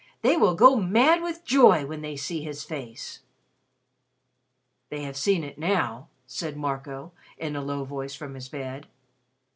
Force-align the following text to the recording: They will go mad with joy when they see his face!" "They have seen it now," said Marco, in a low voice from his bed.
They 0.23 0.35
will 0.35 0.55
go 0.55 0.77
mad 0.77 1.21
with 1.21 1.45
joy 1.45 1.85
when 1.85 2.01
they 2.01 2.15
see 2.15 2.41
his 2.41 2.63
face!" 2.63 3.19
"They 4.89 5.03
have 5.03 5.15
seen 5.15 5.43
it 5.43 5.59
now," 5.59 6.07
said 6.25 6.57
Marco, 6.57 7.11
in 7.37 7.55
a 7.55 7.61
low 7.61 7.83
voice 7.83 8.15
from 8.15 8.33
his 8.33 8.49
bed. 8.49 8.87